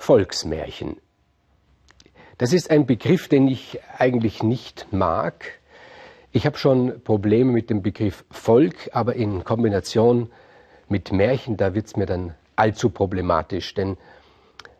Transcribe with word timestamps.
Volksmärchen. 0.00 0.96
Das 2.38 2.54
ist 2.54 2.70
ein 2.70 2.86
Begriff, 2.86 3.28
den 3.28 3.46
ich 3.48 3.80
eigentlich 3.98 4.42
nicht 4.42 4.86
mag. 4.92 5.44
Ich 6.32 6.46
habe 6.46 6.56
schon 6.56 7.02
Probleme 7.04 7.52
mit 7.52 7.68
dem 7.68 7.82
Begriff 7.82 8.24
Volk, 8.30 8.88
aber 8.92 9.14
in 9.14 9.44
Kombination 9.44 10.30
mit 10.88 11.12
Märchen, 11.12 11.58
da 11.58 11.74
wird 11.74 11.86
es 11.86 11.96
mir 11.96 12.06
dann 12.06 12.34
allzu 12.56 12.88
problematisch. 12.88 13.74
Denn 13.74 13.98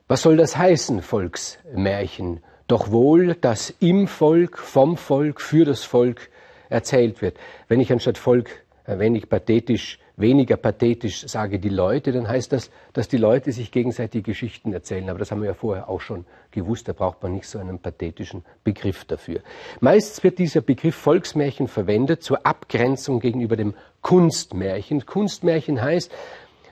was 0.09 0.23
soll 0.23 0.39
das 0.39 0.57
heißen, 0.57 1.03
Volksmärchen? 1.03 2.43
Doch 2.67 2.91
wohl, 2.91 3.35
dass 3.35 3.75
im 3.79 4.09
Volk, 4.09 4.57
vom 4.57 4.97
Volk, 4.97 5.43
für 5.43 5.67
das 5.67 5.85
Volk 5.85 6.31
erzählt 6.71 7.21
wird. 7.21 7.37
Wenn 7.69 7.81
ich 7.81 7.93
anstatt 7.93 8.17
Volk 8.17 8.65
ein 8.87 8.99
wenig 8.99 9.29
pathetisch 9.29 9.99
weniger 10.21 10.57
pathetisch 10.57 11.27
sage 11.27 11.59
die 11.59 11.69
Leute, 11.69 12.13
dann 12.13 12.29
heißt 12.29 12.53
das, 12.53 12.71
dass 12.93 13.09
die 13.09 13.17
Leute 13.17 13.53
sich 13.53 13.71
gegenseitig 13.71 14.25
Geschichten 14.25 14.73
erzählen. 14.73 15.09
Aber 15.11 15.19
das 15.19 15.31
haben 15.31 15.41
wir 15.41 15.49
ja 15.49 15.55
vorher 15.55 15.89
auch 15.89 16.01
schon 16.01 16.25
gewusst, 16.51 16.89
da 16.89 16.93
braucht 16.93 17.23
man 17.23 17.33
nicht 17.33 17.49
so 17.49 17.59
einen 17.59 17.79
pathetischen 17.79 18.45
Begriff 18.65 19.05
dafür. 19.05 19.41
Meist 19.81 20.23
wird 20.23 20.39
dieser 20.39 20.61
Begriff 20.61 20.95
Volksmärchen 20.95 21.69
verwendet 21.69 22.23
zur 22.23 22.47
Abgrenzung 22.47 23.21
gegenüber 23.21 23.57
dem 23.57 23.75
Kunstmärchen. 24.03 25.07
Kunstmärchen 25.07 25.81
heißt, 25.81 26.13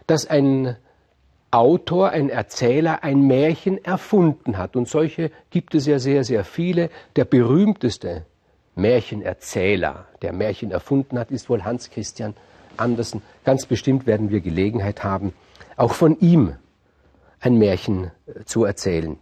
dass 0.06 0.26
ein 0.26 0.76
Autor, 1.50 2.10
ein 2.10 2.28
Erzähler 2.28 3.02
ein 3.02 3.22
Märchen 3.26 3.82
erfunden 3.82 4.58
hat. 4.58 4.76
Und 4.76 4.88
solche 4.88 5.30
gibt 5.50 5.74
es 5.74 5.86
ja 5.86 5.98
sehr, 5.98 6.24
sehr 6.24 6.44
viele. 6.44 6.90
Der 7.16 7.24
berühmteste 7.24 8.26
Märchenerzähler, 8.74 10.06
der 10.20 10.32
Märchen 10.32 10.70
erfunden 10.70 11.18
hat, 11.18 11.30
ist 11.30 11.48
wohl 11.48 11.64
Hans 11.64 11.90
Christian 11.90 12.34
Andersen. 12.78 13.22
Ganz 13.44 13.66
bestimmt 13.66 14.06
werden 14.06 14.30
wir 14.30 14.40
Gelegenheit 14.40 15.04
haben, 15.04 15.32
auch 15.76 15.92
von 15.92 16.18
ihm 16.20 16.54
ein 17.40 17.58
Märchen 17.58 18.10
äh, 18.26 18.44
zu 18.44 18.64
erzählen. 18.64 19.18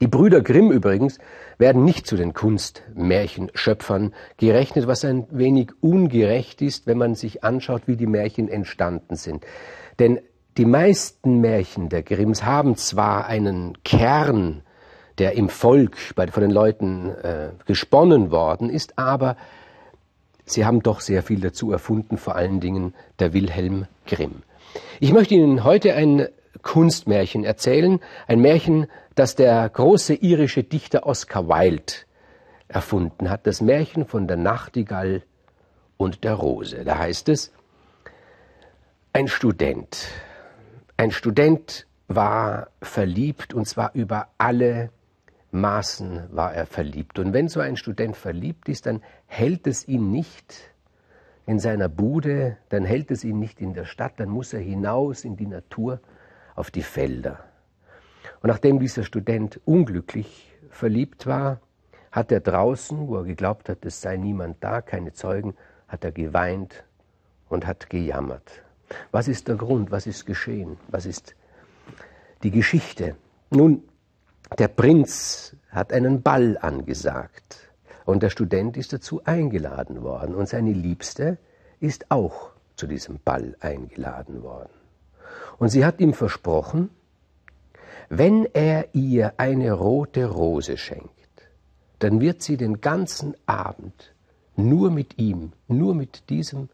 Die 0.00 0.06
Brüder 0.06 0.40
Grimm 0.40 0.72
übrigens 0.72 1.18
werden 1.58 1.84
nicht 1.84 2.06
zu 2.06 2.16
den 2.16 2.32
Kunstmärchenschöpfern 2.32 4.14
gerechnet, 4.38 4.86
was 4.86 5.04
ein 5.04 5.26
wenig 5.30 5.72
ungerecht 5.82 6.62
ist, 6.62 6.86
wenn 6.86 6.96
man 6.96 7.14
sich 7.14 7.44
anschaut, 7.44 7.82
wie 7.84 7.96
die 7.96 8.06
Märchen 8.06 8.48
entstanden 8.48 9.16
sind. 9.16 9.44
Denn 9.98 10.20
die 10.56 10.64
meisten 10.64 11.40
Märchen 11.40 11.90
der 11.90 12.02
Grimms 12.02 12.44
haben 12.44 12.76
zwar 12.76 13.26
einen 13.26 13.82
Kern, 13.84 14.62
der 15.18 15.32
im 15.32 15.50
Volk 15.50 15.96
bei, 16.16 16.26
von 16.28 16.42
den 16.42 16.50
Leuten 16.50 17.10
äh, 17.10 17.50
gesponnen 17.66 18.30
worden 18.30 18.70
ist, 18.70 18.98
aber 18.98 19.36
Sie 20.44 20.64
haben 20.64 20.82
doch 20.82 21.00
sehr 21.00 21.22
viel 21.22 21.40
dazu 21.40 21.72
erfunden, 21.72 22.16
vor 22.16 22.36
allen 22.36 22.60
Dingen 22.60 22.94
der 23.18 23.32
Wilhelm 23.32 23.86
Grimm. 24.06 24.42
Ich 24.98 25.12
möchte 25.12 25.34
Ihnen 25.34 25.64
heute 25.64 25.94
ein 25.94 26.28
Kunstmärchen 26.62 27.44
erzählen, 27.44 28.00
ein 28.26 28.40
Märchen, 28.40 28.86
das 29.14 29.34
der 29.34 29.68
große 29.68 30.14
irische 30.14 30.62
Dichter 30.62 31.06
Oscar 31.06 31.48
Wilde 31.48 31.92
erfunden 32.68 33.30
hat, 33.30 33.46
das 33.46 33.60
Märchen 33.60 34.04
von 34.06 34.28
der 34.28 34.36
Nachtigall 34.36 35.22
und 35.96 36.24
der 36.24 36.34
Rose. 36.34 36.84
Da 36.84 36.98
heißt 36.98 37.28
es, 37.28 37.52
ein 39.12 39.28
Student, 39.28 40.08
ein 40.96 41.10
Student 41.10 41.86
war 42.08 42.68
verliebt 42.82 43.54
und 43.54 43.66
zwar 43.66 43.92
über 43.94 44.28
alle 44.38 44.90
Maßen 45.52 46.28
war 46.30 46.54
er 46.54 46.66
verliebt. 46.66 47.18
Und 47.18 47.32
wenn 47.32 47.48
so 47.48 47.60
ein 47.60 47.76
Student 47.76 48.16
verliebt 48.16 48.68
ist, 48.68 48.86
dann 48.86 49.02
hält 49.26 49.66
es 49.66 49.88
ihn 49.88 50.10
nicht 50.10 50.54
in 51.46 51.58
seiner 51.58 51.88
Bude, 51.88 52.56
dann 52.68 52.84
hält 52.84 53.10
es 53.10 53.24
ihn 53.24 53.38
nicht 53.38 53.60
in 53.60 53.74
der 53.74 53.84
Stadt, 53.84 54.14
dann 54.18 54.28
muss 54.28 54.52
er 54.52 54.60
hinaus 54.60 55.24
in 55.24 55.36
die 55.36 55.46
Natur, 55.46 56.00
auf 56.54 56.70
die 56.70 56.82
Felder. 56.82 57.44
Und 58.42 58.48
nachdem 58.48 58.78
dieser 58.78 59.02
Student 59.02 59.60
unglücklich 59.64 60.54
verliebt 60.70 61.26
war, 61.26 61.60
hat 62.12 62.32
er 62.32 62.40
draußen, 62.40 63.08
wo 63.08 63.16
er 63.16 63.24
geglaubt 63.24 63.68
hat, 63.68 63.84
es 63.84 64.00
sei 64.00 64.16
niemand 64.16 64.62
da, 64.62 64.80
keine 64.82 65.12
Zeugen, 65.12 65.54
hat 65.88 66.04
er 66.04 66.12
geweint 66.12 66.84
und 67.48 67.66
hat 67.66 67.90
gejammert. 67.90 68.62
Was 69.10 69.28
ist 69.28 69.48
der 69.48 69.56
Grund? 69.56 69.90
Was 69.90 70.06
ist 70.06 70.26
geschehen? 70.26 70.76
Was 70.88 71.06
ist 71.06 71.34
die 72.42 72.50
Geschichte? 72.50 73.16
Nun, 73.50 73.82
der 74.58 74.68
Prinz 74.68 75.56
hat 75.70 75.92
einen 75.92 76.22
Ball 76.22 76.58
angesagt 76.60 77.70
und 78.04 78.22
der 78.22 78.30
Student 78.30 78.76
ist 78.76 78.92
dazu 78.92 79.22
eingeladen 79.24 80.02
worden 80.02 80.34
und 80.34 80.48
seine 80.48 80.72
Liebste 80.72 81.38
ist 81.78 82.10
auch 82.10 82.50
zu 82.76 82.86
diesem 82.86 83.20
Ball 83.24 83.56
eingeladen 83.60 84.42
worden. 84.42 84.72
Und 85.58 85.68
sie 85.68 85.84
hat 85.84 86.00
ihm 86.00 86.14
versprochen, 86.14 86.90
wenn 88.08 88.44
er 88.46 88.94
ihr 88.94 89.34
eine 89.36 89.72
rote 89.72 90.26
Rose 90.26 90.76
schenkt, 90.76 91.10
dann 92.00 92.20
wird 92.20 92.42
sie 92.42 92.56
den 92.56 92.80
ganzen 92.80 93.36
Abend 93.46 94.14
nur 94.56 94.90
mit 94.90 95.18
ihm, 95.18 95.52
nur 95.68 95.94
mit 95.94 96.28
diesem 96.28 96.68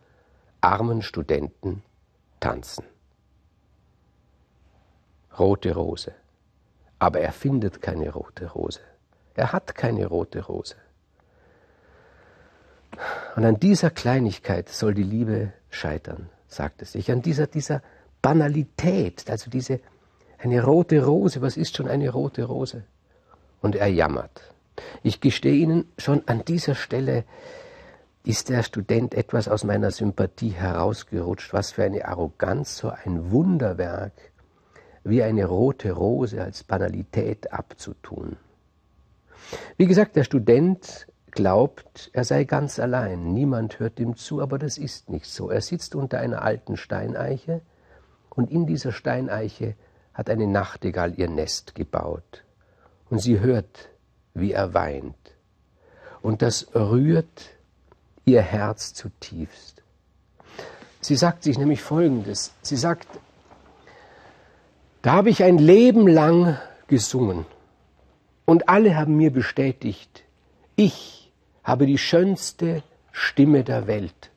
armen 0.61 1.03
Studenten 1.03 1.83
tanzen. 2.41 2.85
Rote 5.39 5.75
Rose 5.75 6.15
aber 6.99 7.21
er 7.21 7.33
findet 7.33 7.83
keine 7.83 8.11
rote 8.11 8.47
Rose. 8.53 8.81
Er 9.35 9.53
hat 9.53 9.75
keine 9.75 10.07
rote 10.07 10.45
Rose. 10.45 10.77
Und 13.37 13.45
an 13.45 13.61
dieser 13.61 13.91
Kleinigkeit 13.91 14.69
soll 14.69 14.95
die 14.95 15.03
Liebe 15.03 15.53
scheitern, 15.69 16.31
sagt 16.49 16.83
es 16.83 16.93
sich. 16.93 17.11
An 17.13 17.21
dieser, 17.21 17.47
dieser 17.47 17.83
Banalität, 18.23 19.29
also 19.29 19.51
diese, 19.51 19.81
eine 20.39 20.63
rote 20.65 21.05
Rose, 21.05 21.43
was 21.43 21.57
ist 21.57 21.77
schon 21.77 21.89
eine 21.89 22.11
rote 22.11 22.45
Rose? 22.45 22.85
Und 23.61 23.77
er 23.77 23.89
jammert. 23.89 24.55
Ich 25.03 25.21
gestehe 25.21 25.55
Ihnen, 25.55 25.91
schon 25.99 26.23
an 26.27 26.45
dieser 26.45 26.75
Stelle 26.75 27.25
ist 28.25 28.49
der 28.49 28.63
Student 28.63 29.15
etwas 29.15 29.49
aus 29.49 29.65
meiner 29.65 29.91
Sympathie 29.91 30.51
herausgerutscht. 30.51 31.53
Was 31.53 31.73
für 31.73 31.85
eine 31.85 32.07
Arroganz, 32.07 32.79
so 32.79 32.91
ein 32.91 33.31
Wunderwerk 33.31 34.13
wie 35.09 35.23
eine 35.23 35.45
rote 35.45 35.93
Rose 35.93 36.43
als 36.43 36.65
Banalität 36.65 37.53
abzutun. 37.53 38.37
Wie 39.77 39.87
gesagt, 39.87 40.17
der 40.17 40.25
Student 40.25 41.07
glaubt, 41.31 42.11
er 42.13 42.25
sei 42.25 42.45
ganz 42.45 42.79
allein, 42.79 43.33
niemand 43.33 43.79
hört 43.79 44.01
ihm 44.01 44.17
zu, 44.17 44.41
aber 44.41 44.59
das 44.59 44.79
ist 44.79 45.09
nicht 45.09 45.27
so. 45.27 45.51
Er 45.51 45.61
sitzt 45.61 45.95
unter 45.95 46.19
einer 46.19 46.43
alten 46.43 46.77
Steineiche 46.77 47.61
und 48.31 48.51
in 48.51 48.67
dieser 48.67 48.93
Steineiche 48.93 49.75
hat 50.13 50.31
eine 50.31 50.47
Nachtigall 50.47 51.15
ihr 51.19 51.29
Nest 51.29 51.75
gebaut 51.75 52.45
und 53.11 53.21
sie 53.21 53.39
hört, 53.39 53.91
wie 54.35 54.53
er 54.53 54.75
weint. 54.75 55.15
Und 56.23 56.43
das 56.43 56.75
rührt 56.75 57.51
ihr 58.25 58.43
Herz 58.43 58.95
zutiefst. 58.95 59.83
Sie 61.01 61.15
sagt 61.15 61.45
sich 61.45 61.57
nämlich 61.57 61.83
Folgendes. 61.83 62.53
Sie 62.63 62.77
sagt, 62.77 63.07
da 65.07 65.13
habe 65.13 65.31
ich 65.31 65.45
ein 65.45 65.59
Leben 65.59 66.09
lang 66.09 66.59
gesungen 66.89 67.47
und 68.45 68.69
alle 68.69 68.97
haben 68.97 69.17
mir 69.17 69.31
bestätigt, 69.31 70.25
ich 70.75 71.31
habe 71.63 71.87
die 71.87 71.97
schönste 71.97 72.83
Stimme 73.13 73.63
der 73.63 73.87
Welt. 73.87 74.33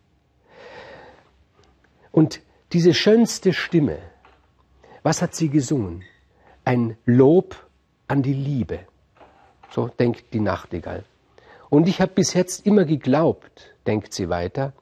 Und 2.12 2.41
diese 2.72 2.94
schönste 2.94 3.52
Stimme, 3.52 3.97
was 5.02 5.24
hat 5.24 5.34
sie 5.34 5.50
gesungen? 5.50 6.03
Ein 6.66 6.97
Lob 7.03 7.56
an 8.07 8.22
die 8.22 8.36
Liebe. 8.36 8.81
So 9.72 9.88
denkt 9.88 10.36
die 10.36 10.40
Nachtigall. 10.40 11.03
Und 11.72 11.88
ich 11.88 12.00
habe 12.00 12.12
bis 12.13 12.36
jetzt 12.36 12.68
immer 12.68 12.86
geglaubt, 12.86 13.74
denkt 13.88 14.13
sie 14.13 14.30
weiter, 14.30 14.74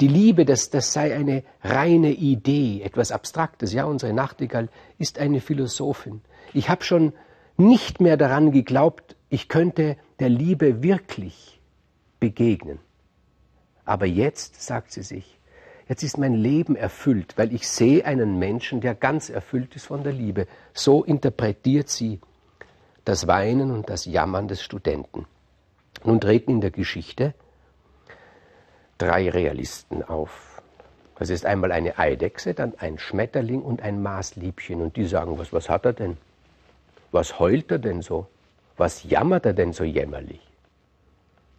die 0.00 0.08
Liebe, 0.08 0.44
das, 0.44 0.70
das 0.70 0.92
sei 0.92 1.14
eine 1.14 1.44
reine 1.62 2.10
Idee, 2.10 2.82
etwas 2.82 3.12
Abstraktes. 3.12 3.72
Ja, 3.72 3.84
unsere 3.84 4.12
Nachtigall 4.12 4.68
ist 4.98 5.18
eine 5.18 5.40
Philosophin. 5.40 6.20
Ich 6.52 6.68
habe 6.68 6.84
schon 6.84 7.12
nicht 7.56 8.00
mehr 8.00 8.16
daran 8.16 8.50
geglaubt, 8.50 9.16
ich 9.28 9.48
könnte 9.48 9.96
der 10.18 10.28
Liebe 10.28 10.82
wirklich 10.82 11.60
begegnen. 12.20 12.78
Aber 13.84 14.06
jetzt, 14.06 14.62
sagt 14.62 14.92
sie 14.92 15.02
sich, 15.02 15.38
jetzt 15.88 16.02
ist 16.02 16.18
mein 16.18 16.34
Leben 16.34 16.74
erfüllt, 16.74 17.34
weil 17.36 17.52
ich 17.52 17.68
sehe 17.68 18.04
einen 18.04 18.38
Menschen, 18.38 18.80
der 18.80 18.94
ganz 18.94 19.28
erfüllt 19.28 19.76
ist 19.76 19.86
von 19.86 20.02
der 20.02 20.12
Liebe. 20.12 20.46
So 20.72 21.04
interpretiert 21.04 21.88
sie 21.88 22.20
das 23.04 23.26
Weinen 23.26 23.70
und 23.70 23.90
das 23.90 24.06
Jammern 24.06 24.48
des 24.48 24.62
Studenten. 24.62 25.26
Nun 26.02 26.20
treten 26.20 26.52
in 26.52 26.60
der 26.60 26.70
Geschichte 26.70 27.34
drei 29.04 29.30
Realisten 29.30 30.02
auf. 30.02 30.62
Das 31.18 31.30
ist 31.30 31.46
einmal 31.46 31.72
eine 31.72 31.98
Eidechse, 31.98 32.54
dann 32.54 32.74
ein 32.78 32.98
Schmetterling 32.98 33.62
und 33.62 33.82
ein 33.82 34.02
Maßliebchen. 34.02 34.80
Und 34.80 34.96
die 34.96 35.06
sagen, 35.06 35.38
was, 35.38 35.52
was 35.52 35.68
hat 35.68 35.84
er 35.86 35.92
denn? 35.92 36.16
Was 37.12 37.38
heult 37.38 37.70
er 37.70 37.78
denn 37.78 38.02
so? 38.02 38.26
Was 38.76 39.04
jammert 39.04 39.46
er 39.46 39.52
denn 39.52 39.72
so 39.72 39.84
jämmerlich? 39.84 40.40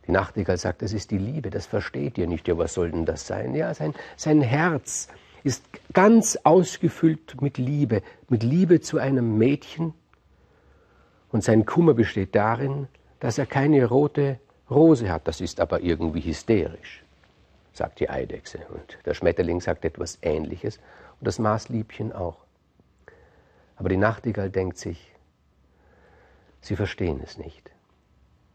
Die 0.07 0.11
Nachtigall 0.11 0.57
sagt, 0.57 0.81
das 0.81 0.93
ist 0.93 1.11
die 1.11 1.17
Liebe, 1.17 1.49
das 1.49 1.65
versteht 1.65 2.17
ihr 2.17 2.27
nicht. 2.27 2.47
Ja, 2.47 2.57
was 2.57 2.73
soll 2.73 2.91
denn 2.91 3.05
das 3.05 3.25
sein? 3.27 3.55
Ja, 3.55 3.73
sein, 3.73 3.93
sein 4.17 4.41
Herz 4.41 5.07
ist 5.43 5.63
ganz 5.93 6.37
ausgefüllt 6.43 7.41
mit 7.41 7.57
Liebe, 7.57 8.01
mit 8.29 8.43
Liebe 8.43 8.81
zu 8.81 8.97
einem 8.97 9.37
Mädchen 9.37 9.93
Und 11.31 11.43
sein 11.43 11.65
Kummer 11.65 11.93
besteht 11.93 12.35
darin, 12.35 12.87
dass 13.19 13.37
er 13.37 13.45
keine 13.45 13.85
rote 13.85 14.39
Rose 14.69 15.11
hat. 15.11 15.27
Das 15.27 15.41
ist 15.41 15.59
aber 15.59 15.81
irgendwie 15.81 16.21
hysterisch, 16.21 17.04
sagt 17.75 17.99
die 17.99 18.09
Eidechse. 18.09 18.59
Und 18.69 18.97
der 19.05 19.13
Schmetterling 19.13 19.59
sagt 19.59 19.85
etwas 19.85 20.17
Ähnliches 20.21 20.77
und 21.19 21.27
das 21.27 21.39
Maßliebchen 21.39 22.13
auch. 22.13 22.37
Aber 23.75 23.89
die 23.89 23.97
Nachtigall 23.97 24.49
denkt 24.49 24.77
sich, 24.77 25.11
sie 26.61 26.75
verstehen 26.75 27.19
es 27.23 27.37
nicht. 27.37 27.71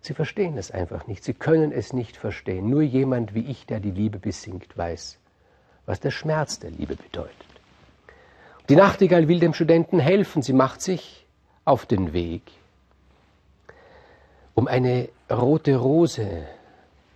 Sie 0.01 0.15
verstehen 0.15 0.57
es 0.57 0.71
einfach 0.71 1.07
nicht. 1.07 1.23
Sie 1.23 1.35
können 1.35 1.73
es 1.73 1.93
nicht 1.93 2.17
verstehen. 2.17 2.71
Nur 2.71 2.81
jemand 2.81 3.35
wie 3.35 3.45
ich, 3.45 3.67
der 3.67 3.81
die 3.81 3.91
Liebe 3.91 4.19
besingt, 4.19 4.77
weiß, 4.77 5.19
was 5.85 6.01
der 6.01 6.11
Schmerz 6.11 6.59
der 6.59 6.71
Liebe 6.71 6.97
bedeutet. 6.97 7.35
Die 8.71 8.77
Nachtigall 8.77 9.29
will 9.29 9.41
dem 9.41 9.53
Studenten 9.53 9.99
helfen. 9.99 10.41
Sie 10.41 10.55
macht 10.55 10.81
sich 10.81 11.27
auf 11.67 11.85
den 11.85 12.15
Weg, 12.15 12.43
um 14.55 14.67
eine 14.67 15.11
rote 15.31 15.77
Rose 15.77 16.47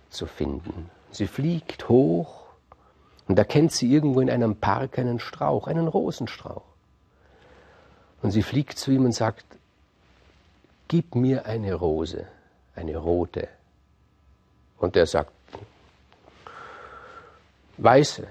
zu 0.09 0.27
finden. 0.27 0.91
Sie 1.15 1.27
fliegt 1.27 1.89
hoch 1.89 2.45
und 3.27 3.37
erkennt 3.37 3.71
sie 3.71 3.91
irgendwo 3.91 4.21
in 4.21 4.29
einem 4.29 4.55
Park 4.55 4.99
einen 4.99 5.19
Strauch, 5.19 5.67
einen 5.67 5.87
Rosenstrauch. 5.87 6.63
Und 8.21 8.31
sie 8.31 8.43
fliegt 8.43 8.77
zu 8.77 8.91
ihm 8.91 9.05
und 9.05 9.13
sagt, 9.13 9.45
gib 10.87 11.15
mir 11.15 11.45
eine 11.45 11.73
Rose 11.73 12.27
eine 12.75 12.97
rote. 12.97 13.47
Und 14.77 14.95
er 14.95 15.05
sagt, 15.05 15.31
weiße. 17.77 18.27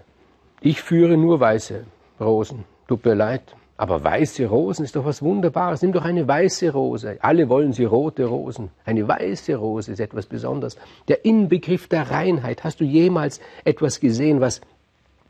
Ich 0.60 0.82
führe 0.82 1.16
nur 1.16 1.40
weiße 1.40 1.84
Rosen. 2.20 2.64
Tut 2.86 3.04
mir 3.04 3.14
leid. 3.14 3.42
Aber 3.76 4.04
weiße 4.04 4.46
Rosen 4.46 4.84
ist 4.84 4.94
doch 4.94 5.04
was 5.04 5.20
Wunderbares. 5.20 5.82
Nimm 5.82 5.92
doch 5.92 6.04
eine 6.04 6.28
weiße 6.28 6.70
Rose. 6.70 7.18
Alle 7.20 7.48
wollen 7.48 7.72
sie 7.72 7.84
rote 7.84 8.24
Rosen. 8.24 8.70
Eine 8.84 9.08
weiße 9.08 9.56
Rose 9.56 9.92
ist 9.92 9.98
etwas 9.98 10.26
Besonderes. 10.26 10.76
Der 11.08 11.24
Inbegriff 11.24 11.88
der 11.88 12.10
Reinheit. 12.10 12.62
Hast 12.62 12.80
du 12.80 12.84
jemals 12.84 13.40
etwas 13.64 13.98
gesehen, 13.98 14.40
was 14.40 14.60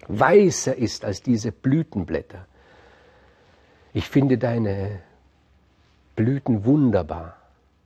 weißer 0.08 0.76
ist 0.76 1.06
als 1.06 1.22
diese 1.22 1.52
Blütenblätter? 1.52 2.46
Ich 3.94 4.10
finde 4.10 4.36
deine 4.36 5.00
Blüten 6.14 6.66
wunderbar, 6.66 7.36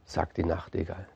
sagt 0.06 0.38
die 0.38 0.44
Nachtigall. 0.44 1.06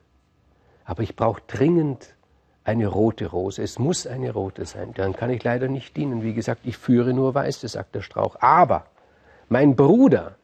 Aber 0.85 1.03
ich 1.03 1.17
brauche 1.17 1.41
dringend 1.47 2.15
eine 2.63 2.87
rote 2.87 3.25
Rose. 3.25 3.61
Es 3.61 3.77
muss 3.77 4.07
eine 4.07 4.31
rote 4.31 4.65
sein. 4.65 4.93
Dann 4.93 5.13
kann 5.13 5.31
ich 5.31 5.43
leider 5.43 5.67
nicht 5.67 5.97
dienen. 5.97 6.23
Wie 6.23 6.33
gesagt, 6.33 6.61
ich 6.63 6.77
führe 6.77 7.13
nur 7.13 7.35
weiße, 7.35 7.67
sagt 7.67 7.95
der 7.95 8.01
Strauch. 8.01 8.37
Aber 8.39 8.85
mein 9.53 9.75
Bruder, 9.75 10.35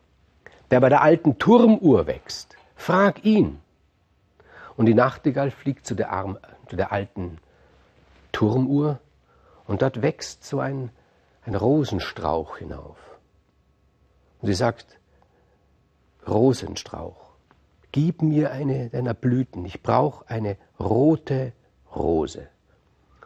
der 0.69 0.79
bei 0.81 0.89
der 0.89 1.01
alten 1.01 1.39
Turmuhr 1.39 2.05
wächst, 2.05 2.55
frag 2.75 3.25
ihn. 3.25 3.59
Und 4.77 4.85
die 4.85 4.93
Nachtigall 4.93 5.49
fliegt 5.49 5.87
zu 5.87 5.95
der, 5.95 6.11
Arm, 6.11 6.37
zu 6.69 6.75
der 6.75 6.91
alten 6.91 7.39
Turmuhr 8.31 8.99
und 9.65 9.81
dort 9.81 10.03
wächst 10.03 10.43
so 10.43 10.59
ein, 10.59 10.91
ein 11.43 11.55
Rosenstrauch 11.55 12.57
hinauf. 12.57 12.97
Und 14.41 14.47
sie 14.47 14.53
sagt, 14.53 14.99
Rosenstrauch 16.27 17.31
gib 17.91 18.21
mir 18.21 18.51
eine 18.51 18.89
deiner 18.91 19.15
Blüten, 19.15 19.65
ich 19.65 19.81
brauche 19.81 20.29
eine 20.29 20.55
rote 20.79 21.51
Rose. 21.95 22.47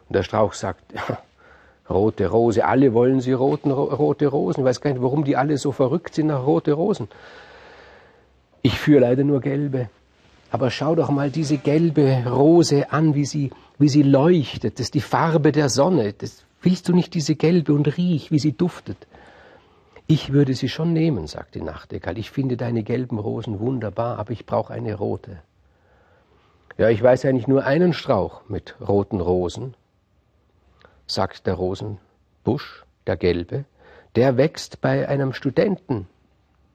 Und 0.08 0.16
der 0.16 0.22
Strauch 0.22 0.54
sagt, 0.54 0.92
ja, 0.94 1.18
rote 1.88 2.28
Rose, 2.28 2.64
alle 2.64 2.94
wollen 2.94 3.20
sie 3.20 3.32
roten, 3.32 3.70
rote 3.70 4.26
Rosen. 4.26 4.60
Ich 4.60 4.66
weiß 4.66 4.80
gar 4.80 4.90
nicht, 4.92 5.02
warum 5.02 5.24
die 5.24 5.36
alle 5.36 5.58
so 5.58 5.72
verrückt 5.72 6.14
sind 6.14 6.28
nach 6.28 6.46
rote 6.46 6.72
Rosen. 6.72 7.08
Ich 8.62 8.78
führe 8.78 9.00
leider 9.00 9.24
nur 9.24 9.40
gelbe. 9.40 9.90
Aber 10.50 10.70
schau 10.70 10.94
doch 10.94 11.10
mal 11.10 11.30
diese 11.30 11.58
gelbe 11.58 12.24
Rose 12.26 12.92
an, 12.92 13.14
wie 13.14 13.24
sie, 13.24 13.50
wie 13.78 13.88
sie 13.88 14.02
leuchtet. 14.02 14.78
Das 14.78 14.86
ist 14.86 14.94
die 14.94 15.00
Farbe 15.00 15.52
der 15.52 15.68
Sonne. 15.68 16.12
Das, 16.12 16.44
willst 16.62 16.88
du 16.88 16.94
nicht 16.94 17.14
diese 17.14 17.34
gelbe 17.34 17.74
und 17.74 17.96
riech, 17.98 18.30
wie 18.30 18.38
sie 18.38 18.52
duftet? 18.52 19.06
Ich 20.06 20.32
würde 20.32 20.54
sie 20.54 20.68
schon 20.68 20.92
nehmen, 20.92 21.26
sagt 21.26 21.54
die 21.54 21.62
Nachtigall. 21.62 22.18
Ich 22.18 22.30
finde 22.30 22.56
deine 22.56 22.82
gelben 22.82 23.18
Rosen 23.18 23.58
wunderbar, 23.58 24.18
aber 24.18 24.32
ich 24.32 24.46
brauche 24.46 24.72
eine 24.72 24.94
rote. 24.94 25.38
Ja, 26.76 26.88
ich 26.88 27.02
weiß 27.02 27.24
eigentlich 27.24 27.48
nur 27.48 27.64
einen 27.64 27.92
Strauch 27.92 28.42
mit 28.48 28.76
roten 28.86 29.20
Rosen, 29.20 29.74
sagt 31.06 31.46
der 31.46 31.54
Rosenbusch, 31.54 32.84
der 33.06 33.16
gelbe. 33.16 33.64
Der 34.16 34.36
wächst 34.36 34.80
bei 34.80 35.08
einem 35.08 35.32
Studenten. 35.32 36.08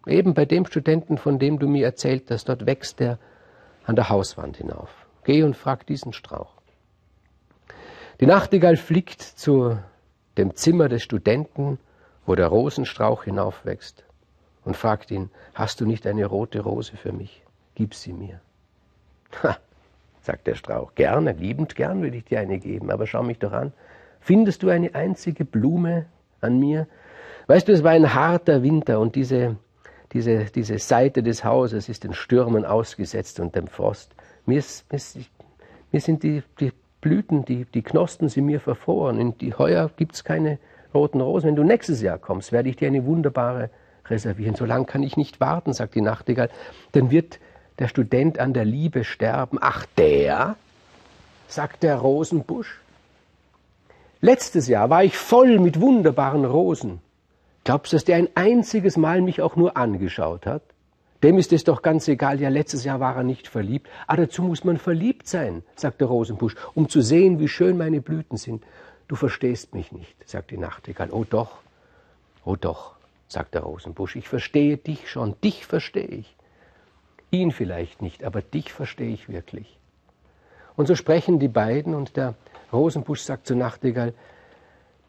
Eben 0.05 0.33
bei 0.33 0.45
dem 0.45 0.65
Studenten, 0.65 1.17
von 1.17 1.39
dem 1.39 1.59
du 1.59 1.67
mir 1.67 1.85
erzählt 1.85 2.29
hast, 2.31 2.49
dort 2.49 2.65
wächst 2.65 2.99
der 2.99 3.17
an 3.85 3.95
der 3.95 4.09
Hauswand 4.09 4.57
hinauf. 4.57 4.89
Geh 5.23 5.43
und 5.43 5.55
frag 5.55 5.85
diesen 5.85 6.13
Strauch. 6.13 6.53
Die 8.19 8.25
Nachtigall 8.25 8.77
fliegt 8.77 9.21
zu 9.21 9.77
dem 10.37 10.55
Zimmer 10.55 10.89
des 10.89 11.03
Studenten 11.03 11.79
wo 12.29 12.35
der 12.35 12.45
Rosenstrauch 12.45 13.23
hinaufwächst 13.23 14.03
und 14.63 14.77
fragt 14.77 15.09
ihn, 15.09 15.31
hast 15.55 15.81
du 15.81 15.87
nicht 15.87 16.05
eine 16.05 16.27
rote 16.27 16.59
Rose 16.59 16.95
für 16.95 17.11
mich? 17.11 17.43
Gib 17.73 17.95
sie 17.95 18.13
mir. 18.13 18.39
Ha, 19.41 19.57
sagt 20.21 20.45
der 20.45 20.53
Strauch, 20.53 20.93
gerne, 20.93 21.31
liebend 21.31 21.75
gern 21.75 22.03
will 22.03 22.13
ich 22.13 22.25
dir 22.25 22.39
eine 22.39 22.59
geben, 22.59 22.91
aber 22.91 23.07
schau 23.07 23.23
mich 23.23 23.39
doch 23.39 23.51
an. 23.51 23.73
Findest 24.19 24.63
du 24.63 24.69
eine 24.69 24.95
einzige 24.95 25.45
Blume 25.45 26.05
an 26.41 26.59
mir? 26.59 26.87
Weißt 27.47 27.67
du, 27.67 27.71
es 27.71 27.83
war 27.83 27.91
ein 27.91 28.13
harter 28.13 28.61
Winter 28.61 28.99
und 28.99 29.15
diese, 29.15 29.55
diese, 30.13 30.45
diese 30.45 30.77
Seite 30.77 31.23
des 31.23 31.43
Hauses 31.43 31.89
ist 31.89 32.03
den 32.03 32.13
Stürmen 32.13 32.65
ausgesetzt 32.65 33.39
und 33.39 33.55
dem 33.55 33.67
Frost. 33.67 34.13
Mir, 34.45 34.59
ist, 34.59 34.85
mir 35.91 36.01
sind 36.01 36.23
die, 36.23 36.43
die 36.59 36.71
Blüten, 37.01 37.45
die, 37.45 37.65
die 37.65 37.81
Knospen 37.81 38.29
sind 38.29 38.45
mir 38.45 38.59
verfroren. 38.59 39.19
In 39.19 39.37
die 39.37 39.53
Heuer 39.53 39.89
gibt 39.95 40.15
es 40.15 40.23
keine 40.23 40.59
roten 40.93 41.21
Rosen. 41.21 41.47
Wenn 41.47 41.55
du 41.55 41.63
nächstes 41.63 42.01
Jahr 42.01 42.17
kommst, 42.17 42.51
werde 42.51 42.69
ich 42.69 42.75
dir 42.75 42.87
eine 42.87 43.05
wunderbare 43.05 43.69
reservieren. 44.07 44.55
So 44.55 44.65
lange 44.65 44.85
kann 44.85 45.03
ich 45.03 45.17
nicht 45.17 45.39
warten, 45.39 45.73
sagt 45.73 45.95
die 45.95 46.01
Nachtigall. 46.01 46.49
Dann 46.91 47.11
wird 47.11 47.39
der 47.79 47.87
Student 47.87 48.39
an 48.39 48.53
der 48.53 48.65
Liebe 48.65 49.03
sterben. 49.03 49.57
Ach, 49.61 49.85
der, 49.97 50.55
sagt 51.47 51.83
der 51.83 51.95
Rosenbusch. 51.95 52.79
Letztes 54.21 54.67
Jahr 54.67 54.89
war 54.89 55.03
ich 55.03 55.17
voll 55.17 55.59
mit 55.59 55.79
wunderbaren 55.79 56.43
Rosen. 56.43 56.99
Glaubst 57.63 57.93
du, 57.93 57.95
dass 57.95 58.03
der 58.03 58.17
ein 58.17 58.27
einziges 58.35 58.97
Mal 58.97 59.21
mich 59.21 59.41
auch 59.41 59.55
nur 59.55 59.77
angeschaut 59.77 60.45
hat? 60.45 60.61
Dem 61.23 61.37
ist 61.37 61.53
es 61.53 61.63
doch 61.63 61.81
ganz 61.81 62.07
egal, 62.07 62.41
ja, 62.41 62.49
letztes 62.49 62.83
Jahr 62.83 62.99
war 62.99 63.15
er 63.15 63.23
nicht 63.23 63.47
verliebt. 63.47 63.87
Ah, 64.07 64.17
dazu 64.17 64.41
muss 64.41 64.63
man 64.63 64.77
verliebt 64.77 65.27
sein, 65.27 65.63
sagt 65.75 66.01
der 66.01 66.07
Rosenbusch, 66.07 66.55
um 66.75 66.89
zu 66.89 67.01
sehen, 67.01 67.39
wie 67.39 67.47
schön 67.47 67.77
meine 67.77 68.01
Blüten 68.01 68.37
sind. 68.37 68.63
Du 69.07 69.15
verstehst 69.15 69.73
mich 69.73 69.91
nicht, 69.91 70.15
sagt 70.27 70.51
die 70.51 70.57
Nachtigall. 70.57 71.11
Oh 71.11 71.25
doch, 71.29 71.57
oh 72.43 72.55
doch, 72.55 72.95
sagt 73.27 73.53
der 73.53 73.63
Rosenbusch, 73.63 74.15
ich 74.15 74.27
verstehe 74.27 74.77
dich 74.77 75.09
schon, 75.09 75.35
dich 75.41 75.65
verstehe 75.65 76.07
ich. 76.07 76.35
Ihn 77.31 77.51
vielleicht 77.51 78.01
nicht, 78.01 78.23
aber 78.23 78.41
dich 78.41 78.73
verstehe 78.73 79.13
ich 79.13 79.29
wirklich. 79.29 79.77
Und 80.75 80.87
so 80.87 80.95
sprechen 80.95 81.39
die 81.39 81.49
beiden 81.49 81.95
und 81.95 82.15
der 82.15 82.35
Rosenbusch 82.71 83.21
sagt 83.21 83.47
zur 83.47 83.57
Nachtigall, 83.57 84.13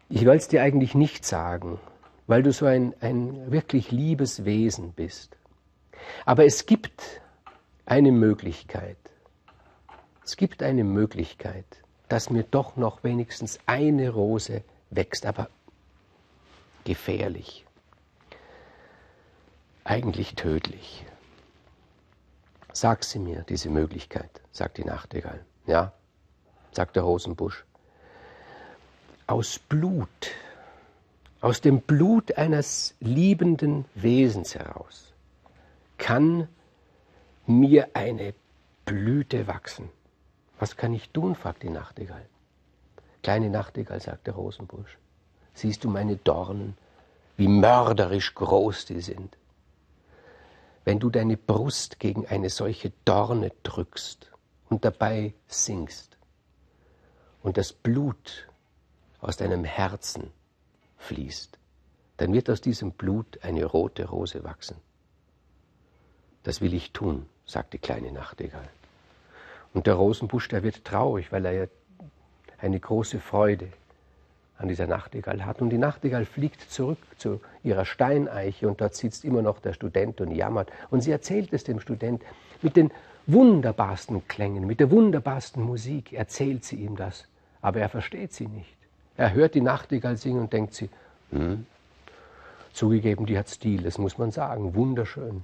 ich 0.09 0.25
will 0.25 0.35
es 0.35 0.47
dir 0.47 0.61
eigentlich 0.61 0.95
nicht 0.95 1.25
sagen, 1.25 1.79
weil 2.27 2.43
du 2.43 2.51
so 2.51 2.65
ein, 2.65 2.93
ein 2.99 3.51
wirklich 3.51 3.91
liebes 3.91 4.45
Wesen 4.45 4.93
bist. 4.93 5.37
Aber 6.25 6.45
es 6.45 6.65
gibt 6.65 7.21
eine 7.85 8.11
Möglichkeit. 8.11 8.97
Es 10.23 10.37
gibt 10.37 10.63
eine 10.63 10.83
Möglichkeit 10.83 11.81
dass 12.11 12.29
mir 12.29 12.43
doch 12.43 12.75
noch 12.75 13.05
wenigstens 13.05 13.57
eine 13.67 14.09
Rose 14.09 14.63
wächst, 14.89 15.25
aber 15.25 15.49
gefährlich, 16.83 17.65
eigentlich 19.85 20.35
tödlich. 20.35 21.05
Sag 22.73 23.05
sie 23.05 23.19
mir, 23.19 23.45
diese 23.47 23.69
Möglichkeit, 23.69 24.41
sagt 24.51 24.77
die 24.77 24.83
Nachtigall. 24.83 25.45
Ja, 25.67 25.93
sagt 26.71 26.95
der 26.95 27.03
Rosenbusch. 27.03 27.65
Aus 29.27 29.59
Blut, 29.59 30.31
aus 31.39 31.61
dem 31.61 31.81
Blut 31.81 32.37
eines 32.37 32.95
liebenden 32.99 33.85
Wesens 33.95 34.55
heraus 34.55 35.13
kann 35.97 36.47
mir 37.45 37.89
eine 37.93 38.33
Blüte 38.85 39.47
wachsen. 39.47 39.89
Was 40.59 40.75
kann 40.75 40.93
ich 40.93 41.09
tun? 41.09 41.35
fragt 41.35 41.63
die 41.63 41.69
Nachtigall. 41.69 42.25
Kleine 43.23 43.49
Nachtigall, 43.49 44.01
sagt 44.01 44.27
der 44.27 44.33
Rosenbusch. 44.33 44.97
Siehst 45.53 45.83
du 45.83 45.89
meine 45.89 46.15
Dornen, 46.17 46.77
wie 47.37 47.47
mörderisch 47.47 48.33
groß 48.33 48.85
die 48.85 49.01
sind? 49.01 49.37
Wenn 50.83 50.99
du 50.99 51.09
deine 51.09 51.37
Brust 51.37 51.99
gegen 51.99 52.25
eine 52.25 52.49
solche 52.49 52.91
Dorne 53.05 53.51
drückst 53.63 54.31
und 54.69 54.83
dabei 54.83 55.33
singst 55.47 56.10
und 57.43 57.57
das 57.57 57.73
Blut 57.73 58.47
aus 59.19 59.37
deinem 59.37 59.63
Herzen 59.63 60.31
fließt, 60.97 61.57
dann 62.17 62.33
wird 62.33 62.49
aus 62.49 62.61
diesem 62.61 62.91
Blut 62.91 63.39
eine 63.43 63.65
rote 63.65 64.07
Rose 64.07 64.43
wachsen. 64.43 64.77
Das 66.43 66.61
will 66.61 66.73
ich 66.73 66.91
tun, 66.91 67.25
sagt 67.45 67.73
die 67.73 67.77
kleine 67.77 68.11
Nachtigall. 68.11 68.69
Und 69.73 69.87
der 69.87 69.95
Rosenbusch, 69.95 70.47
der 70.49 70.63
wird 70.63 70.85
traurig, 70.85 71.31
weil 71.31 71.45
er 71.45 71.51
ja 71.53 71.65
eine 72.59 72.79
große 72.79 73.19
Freude 73.19 73.67
an 74.57 74.67
dieser 74.67 74.87
Nachtigall 74.87 75.45
hat. 75.45 75.61
Und 75.61 75.69
die 75.69 75.77
Nachtigall 75.77 76.25
fliegt 76.25 76.61
zurück 76.71 76.99
zu 77.17 77.41
ihrer 77.63 77.85
Steineiche 77.85 78.67
und 78.67 78.81
dort 78.81 78.95
sitzt 78.95 79.25
immer 79.25 79.41
noch 79.41 79.59
der 79.59 79.73
Student 79.73 80.21
und 80.21 80.31
jammert. 80.31 80.71
Und 80.89 81.01
sie 81.01 81.11
erzählt 81.11 81.53
es 81.53 81.63
dem 81.63 81.79
Student 81.79 82.21
mit 82.61 82.75
den 82.75 82.91
wunderbarsten 83.25 84.27
Klängen, 84.27 84.67
mit 84.67 84.79
der 84.79 84.91
wunderbarsten 84.91 85.63
Musik, 85.63 86.13
erzählt 86.13 86.65
sie 86.65 86.77
ihm 86.77 86.95
das. 86.95 87.27
Aber 87.61 87.79
er 87.79 87.89
versteht 87.89 88.33
sie 88.33 88.47
nicht. 88.47 88.77
Er 89.17 89.33
hört 89.33 89.55
die 89.55 89.61
Nachtigall 89.61 90.17
singen 90.17 90.41
und 90.41 90.53
denkt 90.53 90.73
sie, 90.73 90.89
hm, 91.31 91.65
zugegeben, 92.73 93.25
die 93.25 93.37
hat 93.37 93.49
Stil, 93.49 93.83
das 93.83 93.97
muss 93.97 94.17
man 94.17 94.31
sagen, 94.31 94.73
wunderschön. 94.75 95.43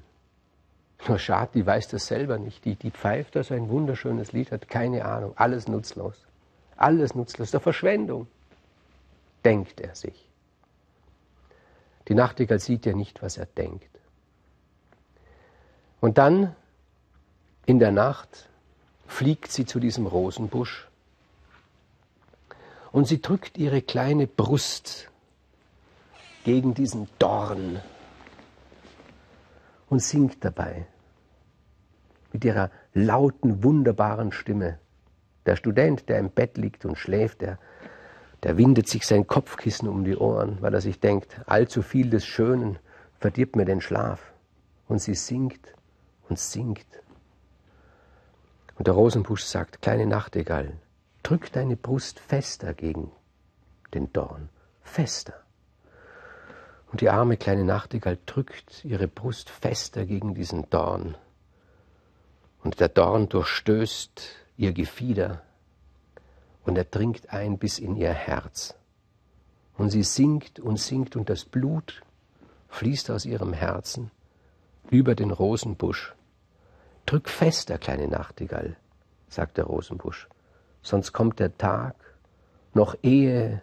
Nur 1.08 1.20
schade, 1.20 1.52
die 1.54 1.66
weiß 1.66 1.90
das 1.90 2.08
selber 2.08 2.40
nicht. 2.40 2.66
Die, 2.66 2.76
die 2.76 2.92
pfeift 2.92 3.36
da 3.36 3.44
so 3.44 3.54
ein 3.54 3.70
wunderschönes 3.70 4.32
Lied, 4.32 4.52
hat 4.52 4.68
keine 4.68 5.06
Ahnung, 5.06 5.34
alles 5.36 5.68
nutzlos. 5.68 6.26
Alles 6.76 7.16
nutzlos, 7.16 7.52
der 7.52 7.60
Verschwendung, 7.60 8.28
denkt 9.46 9.80
er 9.80 9.96
sich. 9.96 10.28
Die 12.08 12.16
Nachtigall 12.16 12.60
sieht 12.60 12.86
ja 12.86 12.94
nicht, 12.94 13.22
was 13.22 13.38
er 13.38 13.46
denkt. 13.46 13.90
Und 16.00 16.18
dann, 16.18 16.56
in 17.66 17.80
der 17.80 17.92
Nacht, 17.92 18.50
fliegt 19.08 19.52
sie 19.52 19.66
zu 19.66 19.80
diesem 19.80 20.08
Rosenbusch 20.08 20.88
und 22.92 23.08
sie 23.08 23.22
drückt 23.22 23.58
ihre 23.58 23.82
kleine 23.82 24.28
Brust 24.28 25.10
gegen 26.44 26.74
diesen 26.74 27.08
Dorn 27.20 27.82
und 29.90 30.02
singt 30.02 30.44
dabei 30.44 30.88
mit 32.34 32.46
ihrer 32.46 32.72
lauten, 32.94 33.64
wunderbaren 33.64 34.32
Stimme. 34.32 34.80
Der 35.46 35.56
Student, 35.56 36.10
der 36.10 36.20
im 36.20 36.30
Bett 36.30 36.58
liegt 36.58 36.86
und 36.86 36.98
schläft, 36.98 37.42
der, 37.42 37.58
der 38.44 38.58
windet 38.58 38.88
sich 38.88 39.06
sein 39.06 39.28
Kopfkissen 39.28 39.88
um 39.88 40.04
die 40.04 40.16
Ohren, 40.16 40.62
weil 40.62 40.74
er 40.74 40.82
sich 40.82 41.00
denkt, 41.00 41.42
allzu 41.46 41.82
viel 41.82 42.10
des 42.10 42.26
Schönen 42.26 42.80
verdirbt 43.20 43.56
mir 43.56 43.66
den 43.66 43.82
Schlaf. 43.82 44.34
Und 44.88 45.00
sie 45.02 45.16
singt 45.16 45.74
und 46.30 46.38
singt. 46.38 46.86
Und 48.78 48.88
der 48.88 48.94
Rosenbusch 48.94 49.44
sagt, 49.44 49.82
kleine 49.82 50.06
Nachtigall, 50.06 50.74
drück 51.28 51.52
deine 51.52 51.76
Brust 51.76 52.22
fester 52.22 52.74
gegen 52.74 53.12
den 53.94 54.14
Dorn, 54.14 54.48
fester. 54.82 55.34
Und 56.90 57.02
die 57.02 57.10
arme 57.10 57.36
kleine 57.36 57.66
Nachtigall 57.66 58.18
drückt 58.26 58.86
ihre 58.86 59.10
Brust 59.10 59.50
fester 59.50 60.06
gegen 60.06 60.36
diesen 60.36 60.70
Dorn. 60.70 61.18
Und 62.64 62.80
der 62.80 62.88
Dorn 62.88 63.28
durchstößt 63.28 64.22
ihr 64.56 64.72
Gefieder 64.72 65.42
und 66.64 66.78
er 66.78 66.86
dringt 66.86 67.30
ein 67.34 67.58
bis 67.58 67.78
in 67.78 67.98
ihr 67.98 68.14
Herz. 68.14 68.76
Und 69.78 69.90
sie 69.90 70.04
singt 70.04 70.62
und 70.62 70.80
singt 70.80 71.18
und 71.18 71.30
das 71.30 71.44
Blut 71.44 72.04
fließt 72.70 73.12
aus 73.12 73.26
ihrem 73.26 73.52
Herzen 73.52 74.12
über 74.90 75.14
den 75.14 75.32
Rosenbusch. 75.32 76.16
Drück 77.06 77.28
fester, 77.28 77.78
kleine 77.78 78.08
Nachtigall, 78.08 78.78
sagt 79.28 79.58
der 79.58 79.66
Rosenbusch, 79.66 80.30
sonst 80.88 81.14
kommt 81.14 81.40
der 81.40 81.58
Tag, 81.58 81.96
noch 82.74 82.96
ehe 83.04 83.62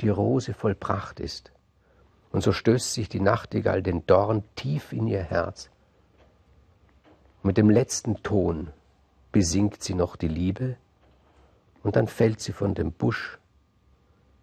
die 0.00 0.08
Rose 0.08 0.54
vollbracht 0.54 1.20
ist. 1.20 1.52
Und 2.30 2.42
so 2.42 2.52
stößt 2.52 2.94
sich 2.94 3.08
die 3.08 3.20
Nachtigall 3.20 3.82
den 3.82 4.06
Dorn 4.06 4.42
tief 4.54 4.92
in 4.92 5.06
ihr 5.06 5.22
Herz. 5.22 5.70
Mit 7.42 7.56
dem 7.56 7.70
letzten 7.70 8.22
Ton 8.22 8.70
besingt 9.32 9.82
sie 9.82 9.94
noch 9.94 10.16
die 10.16 10.28
Liebe, 10.28 10.76
und 11.82 11.96
dann 11.96 12.06
fällt 12.06 12.40
sie 12.40 12.52
von 12.52 12.74
dem 12.74 12.92
Busch 12.92 13.38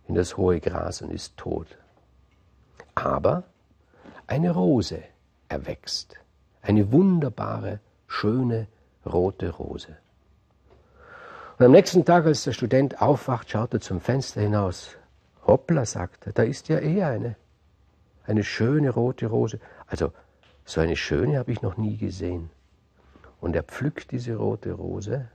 in 0.07 0.15
das 0.15 0.35
hohe 0.35 0.59
Gras 0.59 1.01
und 1.01 1.11
ist 1.11 1.37
tot. 1.37 1.77
Aber 2.95 3.43
eine 4.27 4.51
Rose 4.51 5.01
erwächst, 5.47 6.15
eine 6.61 6.91
wunderbare, 6.91 7.79
schöne 8.07 8.67
rote 9.05 9.51
Rose. 9.51 9.97
Und 11.59 11.65
am 11.65 11.71
nächsten 11.71 12.05
Tag, 12.05 12.25
als 12.25 12.45
der 12.45 12.53
Student 12.53 13.01
aufwacht, 13.01 13.51
schaut 13.51 13.73
er 13.73 13.81
zum 13.81 14.01
Fenster 14.01 14.41
hinaus. 14.41 14.95
Hoppla, 15.45 15.85
sagt 15.85 16.25
er, 16.25 16.33
da 16.33 16.43
ist 16.43 16.69
ja 16.69 16.79
eh 16.79 17.03
eine 17.03 17.35
eine 18.29 18.43
schöne 18.43 18.91
rote 18.91 19.25
Rose. 19.25 19.59
Also 19.87 20.11
so 20.63 20.81
eine 20.81 20.95
schöne 20.95 21.39
habe 21.39 21.51
ich 21.51 21.61
noch 21.61 21.77
nie 21.77 21.97
gesehen. 21.97 22.51
Und 23.41 23.55
er 23.55 23.63
pflückt 23.63 24.11
diese 24.11 24.35
rote 24.35 24.71
Rose. 24.73 25.27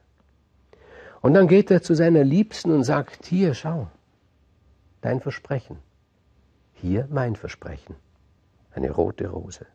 Und 1.20 1.34
dann 1.34 1.48
geht 1.48 1.70
er 1.70 1.82
zu 1.82 1.94
seiner 1.94 2.22
Liebsten 2.22 2.70
und 2.70 2.84
sagt, 2.84 3.26
hier, 3.26 3.54
schau, 3.54 3.88
dein 5.00 5.20
Versprechen. 5.20 5.78
Hier 6.74 7.08
mein 7.10 7.34
Versprechen. 7.34 7.96
Eine 8.72 8.90
rote 8.90 9.28
Rose. 9.28 9.66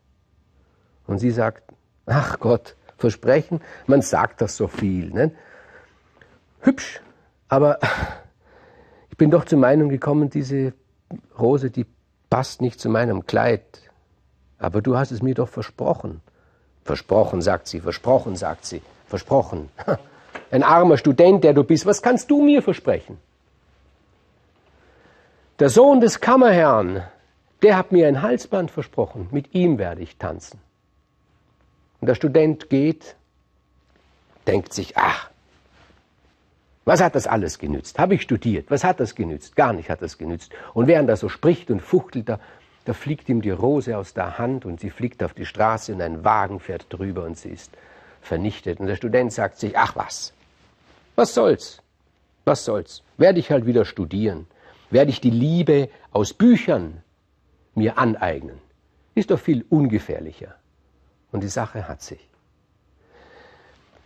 Und 1.07 1.19
sie 1.19 1.31
sagt, 1.31 1.73
ach 2.05 2.39
Gott, 2.39 2.75
Versprechen, 2.97 3.61
man 3.87 4.01
sagt 4.01 4.41
das 4.41 4.55
so 4.55 4.67
viel. 4.67 5.09
Ne? 5.11 5.31
Hübsch, 6.61 7.01
aber 7.47 7.79
ich 9.09 9.17
bin 9.17 9.31
doch 9.31 9.45
zur 9.45 9.59
Meinung 9.59 9.89
gekommen, 9.89 10.29
diese 10.29 10.73
Rose, 11.37 11.71
die 11.71 11.85
passt 12.29 12.61
nicht 12.61 12.79
zu 12.79 12.89
meinem 12.89 13.25
Kleid. 13.25 13.63
Aber 14.59 14.81
du 14.81 14.97
hast 14.97 15.11
es 15.11 15.21
mir 15.21 15.33
doch 15.33 15.49
versprochen. 15.49 16.21
Versprochen, 16.83 17.41
sagt 17.41 17.67
sie, 17.67 17.79
versprochen, 17.79 18.35
sagt 18.35 18.65
sie, 18.65 18.81
versprochen. 19.07 19.69
Ein 20.51 20.63
armer 20.63 20.97
Student, 20.97 21.43
der 21.43 21.53
du 21.53 21.63
bist, 21.63 21.85
was 21.85 22.01
kannst 22.01 22.29
du 22.29 22.41
mir 22.41 22.61
versprechen? 22.61 23.17
Der 25.59 25.69
Sohn 25.69 25.99
des 25.99 26.19
Kammerherrn, 26.19 27.03
der 27.61 27.77
hat 27.77 27.91
mir 27.91 28.07
ein 28.07 28.21
Halsband 28.21 28.71
versprochen, 28.71 29.27
mit 29.31 29.53
ihm 29.53 29.77
werde 29.77 30.01
ich 30.01 30.17
tanzen. 30.17 30.59
Und 31.99 32.07
der 32.07 32.15
Student 32.15 32.69
geht, 32.69 33.15
denkt 34.47 34.73
sich, 34.73 34.95
ach, 34.97 35.29
was 36.85 37.01
hat 37.01 37.15
das 37.15 37.27
alles 37.27 37.59
genützt? 37.59 37.99
Habe 37.99 38.15
ich 38.15 38.21
studiert? 38.21 38.71
Was 38.71 38.83
hat 38.83 38.99
das 38.99 39.15
genützt? 39.15 39.55
Gar 39.55 39.73
nicht 39.73 39.89
hat 39.89 40.01
das 40.01 40.17
genützt. 40.17 40.51
Und 40.73 40.87
während 40.87 41.09
er 41.09 41.17
so 41.17 41.29
spricht 41.29 41.69
und 41.69 41.81
fuchtelt, 41.81 42.29
da, 42.29 42.39
da 42.85 42.93
fliegt 42.93 43.29
ihm 43.29 43.41
die 43.41 43.51
Rose 43.51 43.97
aus 43.97 44.13
der 44.13 44.37
Hand 44.37 44.65
und 44.65 44.79
sie 44.79 44.89
fliegt 44.89 45.21
auf 45.23 45.33
die 45.33 45.45
Straße 45.45 45.93
und 45.93 46.01
ein 46.01 46.23
Wagen 46.23 46.59
fährt 46.59 46.87
drüber 46.89 47.25
und 47.25 47.37
sie 47.37 47.49
ist 47.49 47.71
vernichtet. 48.21 48.79
Und 48.79 48.87
der 48.87 48.95
Student 48.95 49.31
sagt 49.33 49.59
sich, 49.59 49.77
ach 49.77 49.95
was, 49.95 50.33
was 51.15 51.33
soll's? 51.33 51.81
Was 52.45 52.65
soll's? 52.65 53.03
Werde 53.17 53.39
ich 53.39 53.51
halt 53.51 53.65
wieder 53.65 53.85
studieren? 53.85 54.47
Werde 54.89 55.11
ich 55.11 55.21
die 55.21 55.29
Liebe 55.29 55.89
aus 56.11 56.33
Büchern 56.33 57.03
mir 57.75 57.97
aneignen? 57.97 58.59
Ist 59.13 59.29
doch 59.29 59.39
viel 59.39 59.65
ungefährlicher. 59.69 60.55
Und 61.31 61.43
die 61.43 61.49
Sache 61.49 61.87
hat 61.87 62.01
sich. 62.01 62.27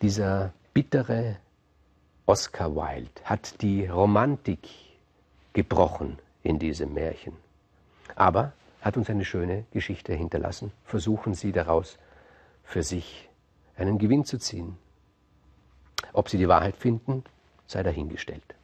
Dieser 0.02 0.52
bittere 0.74 1.38
Oscar 2.26 2.74
Wilde 2.74 3.12
hat 3.26 3.62
die 3.62 3.86
Romantik 3.86 4.70
gebrochen 5.52 6.20
in 6.42 6.58
diesem 6.58 6.94
Märchen. 6.94 7.34
Aber 8.16 8.54
hat 8.82 8.96
uns 8.96 9.10
eine 9.10 9.26
schöne 9.26 9.66
Geschichte 9.72 10.14
hinterlassen. 10.14 10.72
Versuchen 10.86 11.34
Sie 11.34 11.52
daraus 11.52 11.98
für 12.64 12.82
sich 12.82 13.30
einen 13.76 13.98
Gewinn 13.98 14.24
zu 14.24 14.38
ziehen. 14.38 14.78
Ob 16.14 16.30
Sie 16.30 16.38
die 16.38 16.48
Wahrheit 16.48 16.78
finden, 16.78 17.26
sei 17.66 17.84
dahingestellt. 17.84 18.56